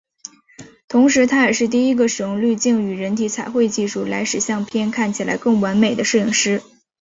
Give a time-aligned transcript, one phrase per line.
[0.87, 6.63] 同时他也是第一个使用滤镜与人体彩绘技术来使相片看起来更完美的摄影师。